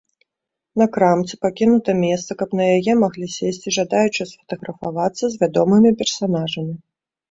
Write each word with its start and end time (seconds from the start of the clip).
На 0.81 0.87
крамцы 0.95 1.33
пакінута 1.47 1.91
месца, 2.05 2.31
каб 2.41 2.57
на 2.61 2.71
яе 2.79 2.93
маглі 3.05 3.31
сесці 3.37 3.77
жадаючыя 3.79 4.31
сфатаграфавацца 4.35 5.19
з 5.27 5.35
вядомымі 5.47 5.99
персанажамі. 6.05 6.75